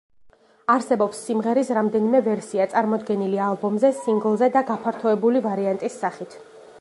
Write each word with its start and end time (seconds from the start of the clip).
არსებობს 0.75 1.19
სიმღერის 1.25 1.69
რამდენიმე 1.79 2.21
ვერსია, 2.29 2.67
წარმოდგენილი 2.71 3.43
ალბომზე, 3.49 3.91
სინგლზე 3.99 4.49
და 4.59 4.67
გაფართოებული 4.73 5.45
ვარიანტის 5.49 6.03
სახით. 6.05 6.39